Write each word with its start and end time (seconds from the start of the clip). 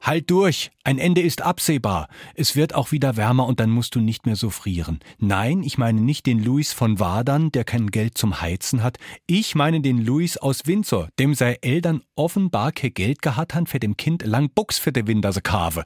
halt 0.00 0.30
durch. 0.30 0.70
Ein 0.84 0.98
Ende 0.98 1.20
ist 1.20 1.42
absehbar. 1.42 2.08
Es 2.34 2.56
wird 2.56 2.74
auch 2.74 2.92
wieder 2.92 3.16
wärmer 3.16 3.46
und 3.46 3.60
dann 3.60 3.68
musst 3.68 3.94
du 3.94 4.00
nicht 4.00 4.24
mehr 4.24 4.36
so 4.36 4.48
frieren. 4.48 5.00
Nein, 5.18 5.62
ich 5.62 5.76
meine 5.76 6.00
nicht 6.00 6.24
den 6.24 6.42
Luis 6.42 6.72
von 6.72 6.98
Wadern, 6.98 7.52
der 7.52 7.64
kein 7.64 7.88
Geld 7.90 8.16
zum 8.16 8.40
Heizen 8.40 8.82
hat. 8.82 8.96
Ich 9.26 9.54
meine 9.54 9.82
den 9.82 10.02
Luis 10.02 10.38
aus 10.38 10.66
Windsor, 10.66 11.10
dem 11.18 11.34
sei 11.34 11.58
Eltern 11.60 12.02
offenbar 12.14 12.72
kein 12.72 12.94
Geld 12.94 13.20
gehabt 13.20 13.54
han 13.54 13.66
für 13.66 13.80
dem 13.80 13.98
Kind 13.98 14.24
lang 14.24 14.48
Buchs 14.48 14.78
für 14.78 14.92
de 14.92 15.06
Winterse 15.06 15.42
Kave. 15.42 15.84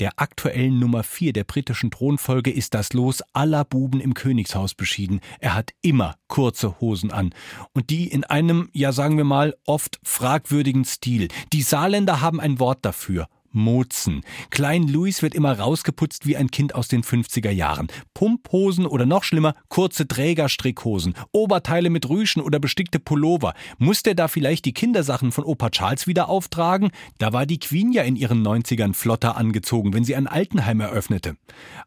Der 0.00 0.20
aktuellen 0.20 0.78
Nummer 0.78 1.02
vier 1.02 1.32
der 1.32 1.44
britischen 1.44 1.90
Thronfolge 1.90 2.50
ist 2.50 2.74
das 2.74 2.92
Los 2.92 3.22
aller 3.32 3.64
Buben 3.64 4.00
im 4.00 4.12
Königshaus 4.12 4.74
beschieden. 4.74 5.20
Er 5.40 5.54
hat 5.54 5.72
immer 5.80 6.16
kurze 6.28 6.78
Hosen 6.80 7.10
an. 7.10 7.34
Und 7.72 7.88
die 7.88 8.08
in 8.08 8.24
einem, 8.24 8.68
ja 8.72 8.92
sagen 8.92 9.16
wir 9.16 9.24
mal, 9.24 9.54
oft 9.66 9.98
fragwürdigen 10.02 10.84
Stil. 10.84 11.28
Die 11.52 11.62
Saarländer 11.62 12.20
haben 12.20 12.38
ein 12.38 12.58
Wort 12.58 12.84
dafür. 12.84 13.28
Mozen. 13.52 14.22
Klein 14.50 14.88
Luis 14.88 15.22
wird 15.22 15.34
immer 15.34 15.58
rausgeputzt 15.58 16.26
wie 16.26 16.36
ein 16.36 16.50
Kind 16.50 16.74
aus 16.74 16.88
den 16.88 17.02
50er 17.02 17.50
Jahren. 17.50 17.88
Pumphosen 18.22 18.86
oder 18.86 19.04
noch 19.04 19.24
schlimmer, 19.24 19.56
kurze 19.68 20.06
Trägerstrickhosen, 20.06 21.14
Oberteile 21.32 21.90
mit 21.90 22.08
Rüschen 22.08 22.40
oder 22.40 22.60
bestickte 22.60 23.00
Pullover. 23.00 23.52
Muss 23.78 24.04
der 24.04 24.14
da 24.14 24.28
vielleicht 24.28 24.64
die 24.64 24.72
Kindersachen 24.72 25.32
von 25.32 25.42
Opa 25.42 25.70
Charles 25.70 26.06
wieder 26.06 26.28
auftragen? 26.28 26.92
Da 27.18 27.32
war 27.32 27.46
die 27.46 27.58
Queen 27.58 27.90
ja 27.90 28.04
in 28.04 28.14
ihren 28.14 28.46
90ern 28.46 28.94
flotter 28.94 29.36
angezogen, 29.36 29.92
wenn 29.92 30.04
sie 30.04 30.14
ein 30.14 30.28
Altenheim 30.28 30.78
eröffnete. 30.78 31.34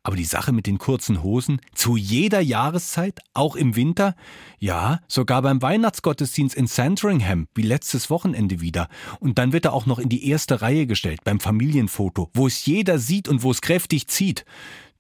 Aber 0.03 0.17
die 0.17 0.26
Sache 0.26 0.52
mit 0.52 0.67
den 0.67 0.77
kurzen 0.77 1.23
Hosen, 1.23 1.62
zu 1.73 1.95
jeder 1.95 2.41
Jahreszeit, 2.41 3.21
auch 3.34 3.55
im 3.55 3.77
Winter? 3.77 4.13
Ja, 4.59 4.99
sogar 5.07 5.41
beim 5.41 5.62
Weihnachtsgottesdienst 5.62 6.54
in 6.54 6.67
Sandringham, 6.67 7.48
wie 7.55 7.62
letztes 7.62 8.09
Wochenende 8.09 8.59
wieder. 8.59 8.90
Und 9.21 9.38
dann 9.38 9.54
wird 9.54 9.63
er 9.63 9.71
auch 9.71 9.85
noch 9.85 9.99
in 9.99 10.10
die 10.10 10.27
erste 10.27 10.62
Reihe 10.62 10.85
gestellt, 10.85 11.21
beim 11.23 11.40
Familienfoto, 11.40 12.29
wo 12.34 12.45
es 12.45 12.65
jeder 12.65 12.99
sieht 12.99 13.29
und 13.29 13.41
wo 13.41 13.51
es 13.51 13.62
kräftig 13.62 14.07
zieht. 14.07 14.43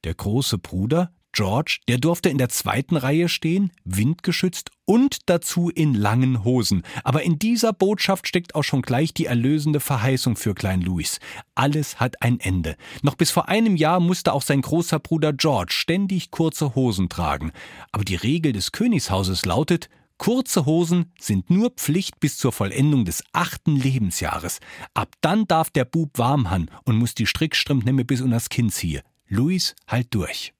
Der 0.05 0.13
große 0.13 0.59
Bruder, 0.59 1.11
George, 1.35 1.79
der 1.89 1.97
durfte 1.97 2.29
in 2.29 2.37
der 2.37 2.47
zweiten 2.47 2.95
Reihe 2.95 3.27
stehen, 3.27 3.71
windgeschützt 3.83 4.71
und 4.85 5.29
dazu 5.29 5.69
in 5.69 5.93
langen 5.93 6.45
Hosen. 6.45 6.83
Aber 7.03 7.23
in 7.23 7.37
dieser 7.37 7.73
Botschaft 7.73 8.27
steckt 8.27 8.55
auch 8.55 8.63
schon 8.63 8.81
gleich 8.81 9.13
die 9.13 9.25
erlösende 9.25 9.81
Verheißung 9.81 10.37
für 10.37 10.55
Klein 10.55 10.81
Louis. 10.81 11.19
Alles 11.53 11.99
hat 11.99 12.21
ein 12.21 12.39
Ende. 12.39 12.77
Noch 13.01 13.15
bis 13.15 13.31
vor 13.31 13.49
einem 13.49 13.75
Jahr 13.75 13.99
musste 13.99 14.31
auch 14.31 14.41
sein 14.41 14.61
großer 14.61 14.99
Bruder 14.99 15.33
George 15.33 15.73
ständig 15.75 16.31
kurze 16.31 16.73
Hosen 16.73 17.09
tragen. 17.09 17.51
Aber 17.91 18.05
die 18.05 18.15
Regel 18.15 18.53
des 18.53 18.71
Königshauses 18.71 19.45
lautet, 19.45 19.89
Kurze 20.17 20.65
Hosen 20.65 21.11
sind 21.19 21.49
nur 21.49 21.71
Pflicht 21.71 22.21
bis 22.21 22.37
zur 22.37 22.53
Vollendung 22.53 23.03
des 23.03 23.21
achten 23.33 23.75
Lebensjahres. 23.75 24.59
Ab 24.93 25.13
dann 25.19 25.45
darf 25.45 25.71
der 25.71 25.83
Bub 25.83 26.17
warm 26.17 26.49
han 26.49 26.71
und 26.85 26.95
muss 26.95 27.15
die 27.15 27.25
Strickstrümpf 27.25 27.83
nemme 27.83 28.05
bis 28.05 28.23
das 28.25 28.47
Kinn 28.47 28.69
ziehen. 28.69 29.01
Luis 29.27 29.75
halt 29.87 30.07
durch. 30.11 30.53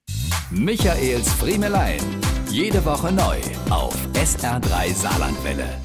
Michaels 0.51 1.33
Friemelein. 1.33 1.99
Jede 2.51 2.85
Woche 2.85 3.11
neu 3.11 3.37
auf 3.71 3.95
SR3 4.13 4.93
Saarlandwelle. 4.93 5.84